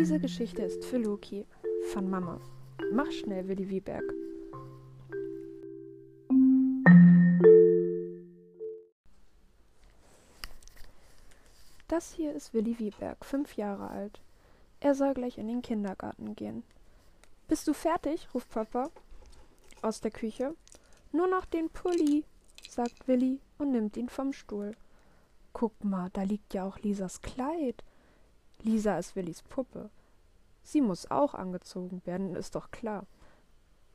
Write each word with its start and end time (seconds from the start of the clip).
Diese 0.00 0.20
Geschichte 0.20 0.62
ist 0.62 0.84
für 0.84 0.98
Loki 0.98 1.44
von 1.92 2.08
Mama. 2.08 2.40
Mach 2.92 3.10
schnell, 3.10 3.48
Willi 3.48 3.68
Wieberg. 3.68 4.04
Das 11.88 12.12
hier 12.12 12.32
ist 12.32 12.54
Willi 12.54 12.78
Wieberg, 12.78 13.24
fünf 13.24 13.56
Jahre 13.56 13.90
alt. 13.90 14.20
Er 14.78 14.94
soll 14.94 15.14
gleich 15.14 15.36
in 15.36 15.48
den 15.48 15.62
Kindergarten 15.62 16.36
gehen. 16.36 16.62
Bist 17.48 17.66
du 17.66 17.72
fertig? 17.72 18.28
ruft 18.32 18.50
Papa 18.50 18.90
aus 19.82 20.00
der 20.00 20.12
Küche. 20.12 20.54
Nur 21.10 21.26
noch 21.26 21.44
den 21.44 21.70
Pulli, 21.70 22.24
sagt 22.68 23.08
Willi 23.08 23.40
und 23.58 23.72
nimmt 23.72 23.96
ihn 23.96 24.08
vom 24.08 24.32
Stuhl. 24.32 24.76
Guck 25.52 25.82
mal, 25.82 26.08
da 26.12 26.22
liegt 26.22 26.54
ja 26.54 26.64
auch 26.64 26.78
Lisas 26.78 27.20
Kleid. 27.20 27.82
Lisa 28.62 28.98
ist 28.98 29.16
Willis 29.16 29.42
Puppe. 29.42 29.90
Sie 30.62 30.80
muss 30.80 31.10
auch 31.10 31.34
angezogen 31.34 32.02
werden, 32.04 32.34
ist 32.34 32.54
doch 32.54 32.70
klar. 32.70 33.06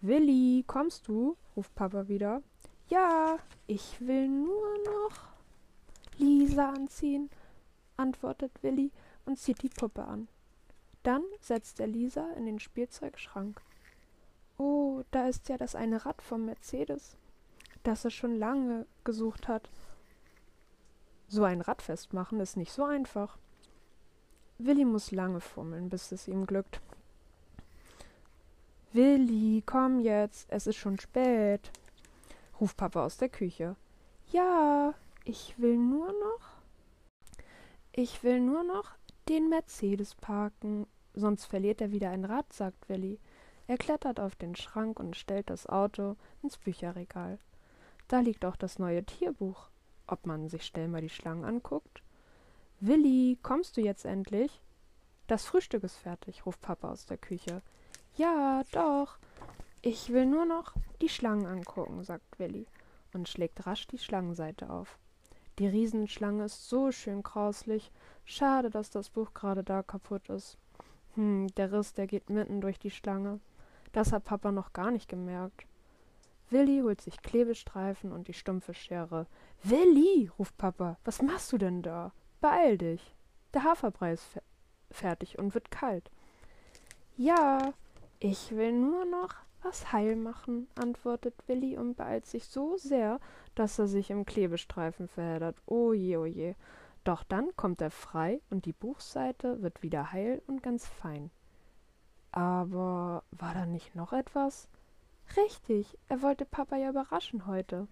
Willi, 0.02 0.64
kommst 0.68 1.08
du? 1.08 1.38
ruft 1.56 1.74
Papa 1.76 2.08
wieder. 2.08 2.42
Ja, 2.90 3.38
ich 3.68 4.02
will 4.02 4.28
nur 4.28 4.78
noch 4.86 5.16
Lisa 6.18 6.70
anziehen, 6.70 7.30
antwortet 7.98 8.52
Willi 8.62 8.92
und 9.26 9.38
zieht 9.38 9.62
die 9.62 9.70
Puppe 9.70 10.04
an. 10.04 10.28
Dann 11.04 11.24
setzt 11.40 11.80
er 11.80 11.88
Lisa 11.88 12.30
in 12.38 12.46
den 12.46 12.60
Spielzeugschrank. 12.60 13.62
Oh, 14.58 15.04
da 15.12 15.28
ist 15.28 15.50
ja 15.50 15.58
das 15.58 15.76
eine 15.76 16.06
Rad 16.06 16.22
vom 16.22 16.46
Mercedes, 16.46 17.18
das 17.84 18.06
er 18.06 18.12
schon 18.12 18.38
lange 18.38 18.86
gesucht 19.04 19.48
hat. 19.48 19.70
So 21.28 21.44
ein 21.44 21.62
Rad 21.62 21.82
festmachen 21.82 22.40
ist 22.40 22.58
nicht 22.58 22.72
so 22.72 22.84
einfach. 22.84 23.38
Willi 24.58 24.86
muss 24.86 25.12
lange 25.12 25.40
fummeln, 25.40 25.90
bis 25.90 26.12
es 26.12 26.28
ihm 26.28 26.46
glückt. 26.46 26.80
Willi, 28.94 29.64
komm 29.66 30.00
jetzt, 30.00 30.48
es 30.52 30.68
ist 30.68 30.76
schon 30.76 31.00
spät, 31.00 31.72
ruft 32.62 32.78
Papa 32.78 33.06
aus 33.06 33.18
der 33.18 33.30
Küche. 33.30 33.76
Ja, 34.32 34.94
ich 35.26 35.56
will 35.58 35.78
nur 35.78 36.08
noch. 36.08 36.54
Ich 37.92 38.24
will 38.24 38.40
nur 38.40 38.64
noch 38.64 38.92
den 39.30 39.50
Mercedes 39.50 40.16
parken, 40.16 40.86
sonst 41.14 41.46
verliert 41.46 41.82
er 41.82 41.92
wieder 41.92 42.10
ein 42.10 42.26
Rad, 42.26 42.52
sagt 42.54 42.90
Willi. 42.90 43.20
Er 43.68 43.78
klettert 43.78 44.20
auf 44.20 44.36
den 44.36 44.56
Schrank 44.56 45.00
und 45.00 45.16
stellt 45.16 45.50
das 45.50 45.68
Auto 45.68 46.16
ins 46.42 46.58
Bücherregal. 46.58 47.40
Da 48.08 48.20
liegt 48.20 48.46
auch 48.46 48.56
das 48.56 48.78
neue 48.78 49.04
Tierbuch. 49.04 49.70
Ob 50.06 50.26
man 50.26 50.50
sich 50.50 50.66
schnell 50.66 50.88
mal 50.88 51.02
die 51.02 51.10
Schlangen 51.10 51.46
anguckt? 51.46 52.04
Willi, 52.86 53.38
kommst 53.42 53.78
du 53.78 53.82
jetzt 53.82 54.04
endlich? 54.04 54.62
Das 55.28 55.46
Frühstück 55.46 55.86
ist 55.86 55.96
fertig, 55.96 56.46
ruft 56.46 56.60
Papa 56.60 56.92
aus 56.92 57.06
der 57.06 57.18
Küche. 57.18 57.62
Ja, 58.18 58.64
doch. 58.74 59.18
Ich 59.82 60.12
will 60.12 60.26
nur 60.26 60.44
noch 60.44 60.74
die 61.02 61.08
Schlangen 61.08 61.46
angucken, 61.46 62.04
sagt 62.04 62.40
Willi 62.40 62.68
und 63.14 63.30
schlägt 63.30 63.66
rasch 63.66 63.88
die 63.88 64.00
Schlangenseite 64.00 64.70
auf. 64.70 65.00
Die 65.60 65.68
Riesenschlange 65.68 66.44
ist 66.44 66.68
so 66.68 66.92
schön 66.92 67.24
grauslich. 67.24 67.90
Schade, 68.26 68.70
dass 68.70 68.90
das 68.90 69.10
Buch 69.10 69.34
gerade 69.34 69.64
da 69.64 69.82
kaputt 69.82 70.28
ist. 70.28 70.58
Hm, 71.16 71.48
der 71.56 71.72
Riss, 71.72 71.94
der 71.94 72.08
geht 72.08 72.30
mitten 72.30 72.60
durch 72.60 72.80
die 72.80 72.92
Schlange. 72.92 73.40
Das 73.94 74.12
hat 74.12 74.26
Papa 74.26 74.52
noch 74.52 74.74
gar 74.74 74.92
nicht 74.92 75.08
gemerkt. 75.08 75.68
Willi 76.50 76.82
holt 76.82 77.00
sich 77.00 77.22
Klebestreifen 77.22 78.12
und 78.12 78.28
die 78.28 78.34
stumpfe 78.34 78.74
Schere. 78.74 79.26
Willi, 79.64 80.30
ruft 80.38 80.58
Papa, 80.58 80.98
was 81.06 81.22
machst 81.22 81.54
du 81.54 81.58
denn 81.58 81.82
da? 81.82 82.12
Beeil 82.44 82.78
dich. 82.78 83.16
Der 83.54 83.64
Haferbrei 83.64 84.12
ist 84.12 84.26
fe 84.26 84.42
fertig 84.92 85.40
und 85.40 85.54
wird 85.54 85.72
kalt. 85.72 86.12
Ja, 87.16 87.72
ich 88.20 88.52
will 88.52 88.74
nur 88.74 89.06
noch 89.06 89.36
was 89.62 89.94
heil 89.94 90.18
machen, 90.18 90.68
antwortet 90.76 91.36
Willi 91.48 91.78
und 91.78 91.96
beeilt 91.96 92.26
sich 92.26 92.44
so 92.44 92.76
sehr, 92.76 93.22
dass 93.56 93.80
er 93.80 93.88
sich 93.88 94.10
im 94.10 94.26
Klebestreifen 94.26 95.08
verheddert. 95.08 95.56
Oje, 95.68 96.20
oje. 96.20 96.56
Doch 97.06 97.24
dann 97.24 97.56
kommt 97.56 97.80
er 97.80 97.92
frei 97.92 98.42
und 98.50 98.66
die 98.66 98.74
Buchseite 98.74 99.62
wird 99.62 99.82
wieder 99.82 100.12
heil 100.12 100.42
und 100.46 100.62
ganz 100.62 100.86
fein. 100.86 101.32
Aber 102.34 103.24
war 103.32 103.54
da 103.54 103.66
nicht 103.66 103.96
noch 103.96 104.12
etwas? 104.12 104.68
Richtig, 105.38 105.98
er 106.10 106.22
wollte 106.22 106.44
Papa 106.44 106.76
ja 106.76 106.90
überraschen 106.90 107.48
heute. 107.48 107.88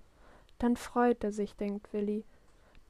Dann 0.59 0.75
freut 0.75 1.23
er 1.23 1.31
sich, 1.31 1.55
denkt 1.55 1.93
Willi. 1.93 2.25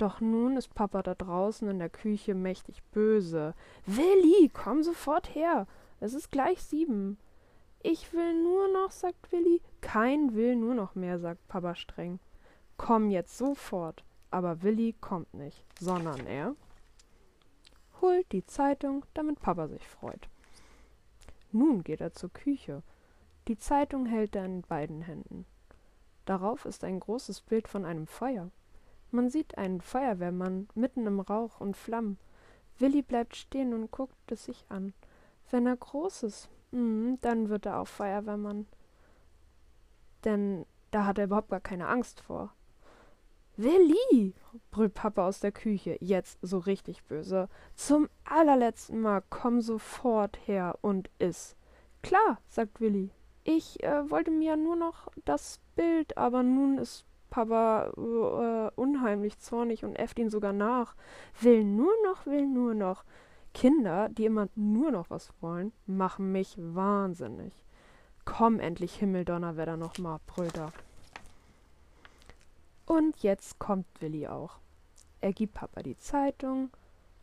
Doch 0.02 0.20
nun 0.20 0.58
ist 0.58 0.74
Papa 0.74 1.04
da 1.04 1.14
draußen 1.14 1.70
in 1.70 1.78
der 1.78 1.92
Küche 1.92 2.34
mächtig 2.34 2.82
böse. 2.86 3.54
Willi, 3.86 4.50
komm 4.52 4.82
sofort 4.82 5.36
her. 5.36 5.68
Es 6.00 6.16
ist 6.16 6.32
gleich 6.32 6.64
sieben. 6.64 7.20
Ich 7.84 8.12
will 8.12 8.42
nur 8.42 8.68
noch, 8.70 8.90
sagt 8.90 9.32
Willi. 9.32 9.62
Kein 9.80 10.34
will 10.34 10.56
nur 10.56 10.74
noch 10.74 10.96
mehr, 10.96 11.20
sagt 11.20 11.48
Papa 11.48 11.76
streng. 11.76 12.20
Komm 12.78 13.12
jetzt 13.12 13.38
sofort. 13.38 14.04
Aber 14.32 14.64
Willi 14.64 14.96
kommt 15.00 15.36
nicht, 15.36 15.64
sondern 15.80 16.26
er 16.26 16.56
holt 18.02 18.32
die 18.32 18.48
Zeitung, 18.48 19.06
damit 19.14 19.40
Papa 19.40 19.68
sich 19.68 19.88
freut. 19.88 20.30
Nun 21.52 21.84
geht 21.84 22.02
er 22.02 22.12
zur 22.12 22.34
Küche. 22.34 22.82
Die 23.48 23.60
Zeitung 23.60 24.08
hält 24.08 24.36
er 24.36 24.46
in 24.46 24.64
beiden 24.64 25.04
Händen. 25.04 25.46
Darauf 26.26 26.66
ist 26.66 26.84
ein 26.84 27.00
großes 27.00 27.42
Bild 27.42 27.68
von 27.68 27.86
einem 27.86 28.08
Feuer. 28.08 28.50
Man 29.12 29.30
sieht 29.30 29.58
einen 29.58 29.82
Feuerwehrmann 29.82 30.70
mitten 30.74 31.06
im 31.06 31.20
Rauch 31.20 31.60
und 31.60 31.76
Flammen. 31.76 32.18
Willi 32.80 33.02
bleibt 33.02 33.36
stehen 33.36 33.74
und 33.74 33.92
guckt 33.92 34.32
es 34.32 34.46
sich 34.46 34.66
an. 34.70 34.94
Wenn 35.50 35.68
er 35.68 35.76
groß 35.76 36.24
ist, 36.24 36.50
mh, 36.72 37.18
dann 37.22 37.50
wird 37.50 37.66
er 37.66 37.80
auch 37.80 37.88
Feuerwehrmann. 37.88 38.68
Denn 40.24 40.66
da 40.92 41.06
hat 41.06 41.18
er 41.18 41.26
überhaupt 41.26 41.50
gar 41.50 41.60
keine 41.60 41.88
Angst 41.88 42.22
vor. 42.22 42.54
Willi, 43.58 44.34
brüllt 44.72 44.94
Papa 44.94 45.28
aus 45.28 45.42
der 45.42 45.52
Küche, 45.52 45.98
jetzt 46.00 46.40
so 46.42 46.58
richtig 46.58 47.04
böse. 47.04 47.50
Zum 47.76 48.10
allerletzten 48.24 49.02
Mal 49.02 49.22
komm 49.30 49.62
sofort 49.62 50.40
her 50.48 50.78
und 50.82 51.10
iss. 51.20 51.56
Klar, 52.02 52.40
sagt 52.48 52.80
Willi. 52.80 53.12
Ich 53.44 53.84
äh, 53.84 54.10
wollte 54.10 54.32
mir 54.32 54.56
nur 54.56 54.76
noch 54.76 55.10
das 55.26 55.60
Bild, 55.76 56.18
aber 56.18 56.44
nun 56.44 56.78
ist 56.78 57.06
Papa 57.32 57.92
äh, 57.98 58.72
unheimlich 58.80 59.40
zornig 59.40 59.84
und 59.84 59.96
äfft 59.96 60.20
ihn 60.20 60.30
sogar 60.30 60.54
nach. 60.54 60.96
Will 61.40 61.64
nur 61.64 61.94
noch, 62.04 62.28
will 62.28 62.46
nur 62.46 62.76
noch. 62.76 63.04
Kinder, 63.54 64.10
die 64.10 64.26
immer 64.26 64.50
nur 64.56 64.92
noch 64.92 65.10
was 65.10 65.34
wollen, 65.42 65.74
machen 65.88 66.32
mich 66.32 66.56
wahnsinnig. 66.58 67.54
Komm 68.26 68.60
endlich, 68.60 68.96
Himmeldonnerwetter, 68.96 69.78
noch 69.78 69.98
mal, 69.98 70.20
brüllt. 70.28 70.62
Und 72.86 73.18
jetzt 73.24 73.58
kommt 73.60 73.88
Willi 74.00 74.28
auch. 74.28 74.60
Er 75.22 75.34
gibt 75.34 75.54
Papa 75.54 75.82
die 75.82 75.98
Zeitung. 75.98 76.70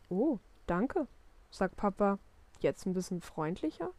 Oh, 0.09 0.39
danke, 0.67 1.07
sagt 1.51 1.75
Papa, 1.77 2.17
jetzt 2.59 2.85
ein 2.85 2.93
bisschen 2.93 3.21
freundlicher. 3.21 3.91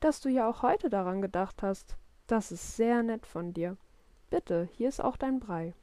Dass 0.00 0.20
du 0.20 0.28
ja 0.28 0.48
auch 0.48 0.62
heute 0.62 0.90
daran 0.90 1.22
gedacht 1.22 1.62
hast. 1.62 1.96
Das 2.26 2.50
ist 2.50 2.76
sehr 2.76 3.02
nett 3.02 3.26
von 3.26 3.52
dir. 3.52 3.76
Bitte, 4.30 4.68
hier 4.72 4.88
ist 4.88 5.02
auch 5.02 5.16
dein 5.16 5.40
Brei. 5.40 5.74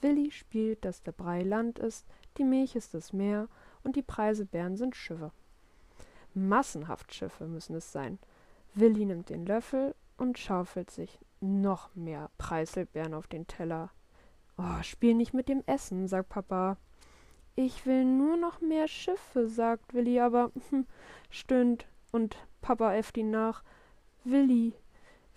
Willi 0.00 0.30
spielt, 0.30 0.84
dass 0.84 1.02
der 1.02 1.12
Brei 1.12 1.42
Land 1.42 1.78
ist, 1.78 2.06
die 2.36 2.44
Milch 2.44 2.76
ist 2.76 2.94
das 2.94 3.12
Meer 3.12 3.48
und 3.82 3.96
die 3.96 4.02
Preiselbeeren 4.02 4.76
sind 4.76 4.94
Schiffe. 4.94 5.32
Massenhaft 6.34 7.14
Schiffe 7.14 7.46
müssen 7.46 7.76
es 7.76 7.92
sein. 7.92 8.18
Willi 8.74 9.06
nimmt 9.06 9.30
den 9.30 9.46
Löffel 9.46 9.94
und 10.18 10.38
schaufelt 10.38 10.90
sich 10.90 11.18
noch 11.40 11.94
mehr 11.94 12.30
Preiselbeeren 12.36 13.14
auf 13.14 13.26
den 13.26 13.46
Teller. 13.46 13.90
Oh, 14.58 14.82
spiel 14.82 15.14
nicht 15.14 15.34
mit 15.34 15.48
dem 15.48 15.62
Essen, 15.66 16.08
sagt 16.08 16.28
Papa. 16.28 16.76
Ich 17.54 17.86
will 17.86 18.04
nur 18.04 18.36
noch 18.36 18.60
mehr 18.60 18.86
Schiffe, 18.86 19.48
sagt 19.48 19.94
Willi, 19.94 20.20
aber 20.20 20.50
hm, 20.70 20.86
stöhnt 21.30 21.86
und 22.12 22.36
Papa 22.60 22.94
äfft 22.94 23.16
ihn 23.16 23.30
nach. 23.30 23.62
Willi, 24.24 24.74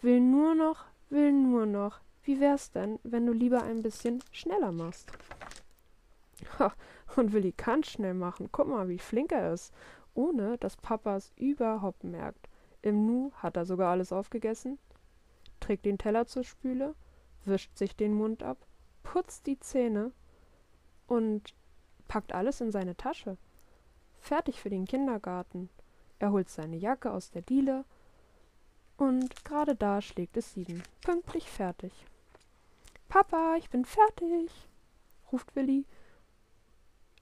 will 0.01 0.19
nur 0.19 0.55
noch, 0.55 0.85
will 1.09 1.31
nur 1.31 1.65
noch. 1.65 1.99
Wie 2.23 2.39
wär's 2.39 2.71
denn, 2.71 2.99
wenn 3.03 3.25
du 3.25 3.33
lieber 3.33 3.63
ein 3.63 3.81
bisschen 3.81 4.23
schneller 4.31 4.71
machst? 4.71 5.11
Ha, 6.59 6.73
und 7.15 7.33
Willi 7.33 7.51
kann 7.51 7.83
schnell 7.83 8.13
machen. 8.13 8.49
Guck 8.51 8.67
mal, 8.67 8.87
wie 8.87 8.99
flink 8.99 9.31
er 9.31 9.53
ist, 9.53 9.73
ohne 10.13 10.57
dass 10.57 10.77
Papa 10.77 11.15
es 11.15 11.31
überhaupt 11.35 12.03
merkt. 12.03 12.49
Im 12.81 13.05
Nu 13.05 13.31
hat 13.35 13.57
er 13.57 13.65
sogar 13.65 13.91
alles 13.91 14.13
aufgegessen, 14.13 14.79
trägt 15.59 15.85
den 15.85 15.97
Teller 15.97 16.27
zur 16.27 16.43
Spüle, 16.43 16.95
wischt 17.45 17.75
sich 17.77 17.95
den 17.95 18.13
Mund 18.13 18.43
ab, 18.43 18.65
putzt 19.03 19.47
die 19.47 19.59
Zähne 19.59 20.11
und 21.07 21.53
packt 22.07 22.33
alles 22.33 22.61
in 22.61 22.71
seine 22.71 22.95
Tasche. 22.95 23.37
Fertig 24.17 24.61
für 24.61 24.69
den 24.69 24.85
Kindergarten. 24.85 25.69
Er 26.19 26.31
holt 26.31 26.49
seine 26.49 26.77
Jacke 26.77 27.11
aus 27.11 27.31
der 27.31 27.41
Diele 27.41 27.85
und 28.99 29.45
gerade 29.45 29.75
da 29.75 30.01
schlägt 30.01 30.35
es 30.35 30.53
sieben. 30.53 30.83
Pünktlich 31.01 31.49
fertig. 31.49 31.93
Papa, 33.07 33.55
ich 33.57 33.69
bin 33.69 33.85
fertig, 33.85 34.51
ruft 35.31 35.55
Willi. 35.55 35.85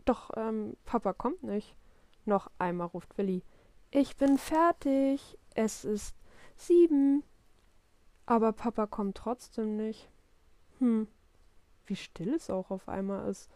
Doch, 0.05 0.31
ähm, 0.35 0.75
Papa 0.85 1.13
kommt 1.13 1.43
nicht. 1.43 1.75
Noch 2.25 2.49
einmal 2.57 2.87
ruft 2.87 3.17
Willi. 3.17 3.43
Ich 3.91 4.17
bin 4.17 4.37
fertig. 4.37 5.37
Es 5.53 5.85
ist 5.85 6.15
sieben. 6.55 7.23
Aber 8.25 8.53
Papa 8.53 8.87
kommt 8.87 9.17
trotzdem 9.17 9.77
nicht. 9.77 10.09
Hm, 10.79 11.07
wie 11.85 11.95
still 11.95 12.33
es 12.33 12.49
auch 12.49 12.71
auf 12.71 12.89
einmal 12.89 13.29
ist. 13.29 13.49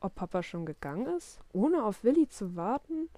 Ob 0.00 0.14
Papa 0.16 0.42
schon 0.42 0.66
gegangen 0.66 1.06
ist, 1.06 1.40
ohne 1.52 1.82
auf 1.82 2.04
Willi 2.04 2.28
zu 2.28 2.56
warten? 2.56 3.08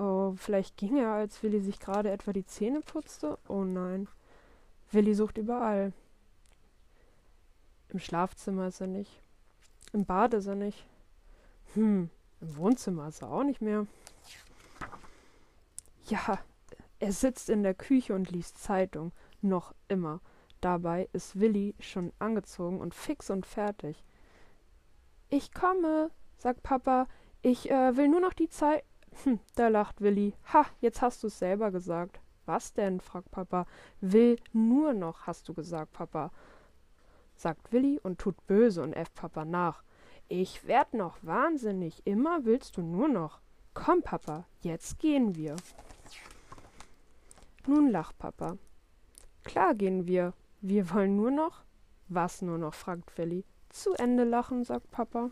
Oh, 0.00 0.32
vielleicht 0.34 0.78
ging 0.78 0.96
er, 0.96 1.10
als 1.10 1.42
Willi 1.42 1.60
sich 1.60 1.78
gerade 1.78 2.10
etwa 2.10 2.32
die 2.32 2.46
Zähne 2.46 2.80
putzte? 2.80 3.38
Oh 3.48 3.64
nein. 3.64 4.08
Willi 4.92 5.14
sucht 5.14 5.36
überall. 5.36 5.92
Im 7.90 7.98
Schlafzimmer 7.98 8.68
ist 8.68 8.80
er 8.80 8.86
nicht. 8.86 9.20
Im 9.92 10.06
Bad 10.06 10.32
ist 10.32 10.46
er 10.46 10.54
nicht. 10.54 10.86
Hm, 11.74 12.08
im 12.40 12.56
Wohnzimmer 12.56 13.08
ist 13.08 13.20
er 13.20 13.30
auch 13.30 13.44
nicht 13.44 13.60
mehr. 13.60 13.86
Ja, 16.06 16.38
er 16.98 17.12
sitzt 17.12 17.50
in 17.50 17.62
der 17.62 17.74
Küche 17.74 18.14
und 18.14 18.30
liest 18.30 18.56
Zeitung. 18.56 19.12
Noch 19.42 19.74
immer. 19.88 20.20
Dabei 20.62 21.10
ist 21.12 21.38
Willi 21.38 21.74
schon 21.78 22.14
angezogen 22.18 22.80
und 22.80 22.94
fix 22.94 23.28
und 23.28 23.44
fertig. 23.44 24.02
Ich 25.28 25.52
komme, 25.52 26.10
sagt 26.38 26.62
Papa. 26.62 27.06
Ich 27.42 27.70
äh, 27.70 27.98
will 27.98 28.08
nur 28.08 28.20
noch 28.20 28.32
die 28.32 28.48
Zeit. 28.48 28.82
Hm, 29.24 29.40
da 29.54 29.68
lacht 29.68 30.00
Willi. 30.00 30.34
Ha, 30.52 30.66
jetzt 30.80 31.02
hast 31.02 31.22
du's 31.24 31.38
selber 31.38 31.70
gesagt. 31.70 32.20
Was 32.46 32.72
denn? 32.72 33.00
fragt 33.00 33.30
Papa. 33.30 33.66
Will 34.00 34.36
nur 34.52 34.92
noch, 34.92 35.26
hast 35.26 35.48
du 35.48 35.54
gesagt, 35.54 35.92
Papa. 35.92 36.30
Sagt 37.34 37.72
Willi 37.72 38.00
und 38.02 38.18
tut 38.18 38.46
böse 38.46 38.82
und 38.82 38.92
äfft 38.92 39.14
Papa 39.14 39.44
nach. 39.44 39.82
Ich 40.28 40.66
werd 40.66 40.94
noch 40.94 41.18
wahnsinnig. 41.22 42.06
Immer 42.06 42.44
willst 42.44 42.76
du 42.76 42.82
nur 42.82 43.08
noch. 43.08 43.40
Komm, 43.74 44.02
Papa, 44.02 44.44
jetzt 44.62 44.98
gehen 44.98 45.34
wir. 45.34 45.56
Nun 47.66 47.90
lacht 47.90 48.18
Papa. 48.18 48.56
Klar 49.44 49.74
gehen 49.74 50.06
wir, 50.06 50.34
wir 50.60 50.90
wollen 50.90 51.16
nur 51.16 51.30
noch. 51.30 51.62
Was 52.08 52.42
nur 52.42 52.58
noch? 52.58 52.74
fragt 52.74 53.16
Willi. 53.16 53.44
Zu 53.68 53.94
Ende 53.94 54.24
lachen, 54.24 54.64
sagt 54.64 54.90
Papa. 54.90 55.30